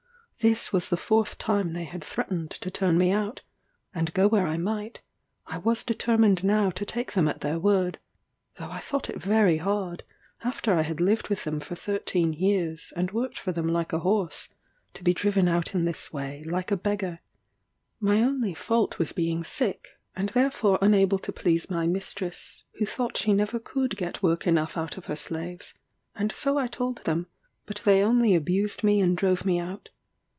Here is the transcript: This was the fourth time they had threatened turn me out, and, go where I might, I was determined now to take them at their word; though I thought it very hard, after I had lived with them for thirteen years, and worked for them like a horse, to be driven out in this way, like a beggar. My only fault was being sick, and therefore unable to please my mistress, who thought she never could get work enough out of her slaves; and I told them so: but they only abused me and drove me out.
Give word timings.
This 0.43 0.73
was 0.73 0.89
the 0.89 0.97
fourth 0.97 1.37
time 1.37 1.73
they 1.73 1.83
had 1.83 2.03
threatened 2.03 2.49
turn 2.59 2.97
me 2.97 3.11
out, 3.11 3.43
and, 3.93 4.11
go 4.11 4.27
where 4.27 4.47
I 4.47 4.57
might, 4.57 5.03
I 5.45 5.59
was 5.59 5.83
determined 5.83 6.43
now 6.43 6.71
to 6.71 6.83
take 6.83 7.13
them 7.13 7.27
at 7.27 7.41
their 7.41 7.59
word; 7.59 7.99
though 8.55 8.71
I 8.71 8.79
thought 8.79 9.07
it 9.07 9.21
very 9.21 9.57
hard, 9.57 10.03
after 10.43 10.73
I 10.73 10.81
had 10.81 10.99
lived 10.99 11.27
with 11.27 11.43
them 11.43 11.59
for 11.59 11.75
thirteen 11.75 12.33
years, 12.33 12.91
and 12.95 13.11
worked 13.11 13.37
for 13.37 13.51
them 13.51 13.67
like 13.67 13.93
a 13.93 13.99
horse, 13.99 14.49
to 14.95 15.03
be 15.03 15.13
driven 15.13 15.47
out 15.47 15.75
in 15.75 15.85
this 15.85 16.11
way, 16.11 16.43
like 16.43 16.71
a 16.71 16.75
beggar. 16.75 17.19
My 17.99 18.23
only 18.23 18.55
fault 18.55 18.97
was 18.97 19.13
being 19.13 19.43
sick, 19.43 19.89
and 20.15 20.29
therefore 20.29 20.79
unable 20.81 21.19
to 21.19 21.31
please 21.31 21.69
my 21.69 21.85
mistress, 21.85 22.63
who 22.79 22.87
thought 22.87 23.15
she 23.15 23.31
never 23.33 23.59
could 23.59 23.95
get 23.95 24.23
work 24.23 24.47
enough 24.47 24.75
out 24.75 24.97
of 24.97 25.05
her 25.05 25.15
slaves; 25.15 25.75
and 26.15 26.33
I 26.43 26.65
told 26.65 27.03
them 27.03 27.27
so: 27.29 27.51
but 27.67 27.81
they 27.85 28.01
only 28.01 28.33
abused 28.33 28.83
me 28.83 29.01
and 29.01 29.15
drove 29.15 29.45
me 29.45 29.59
out. 29.59 29.91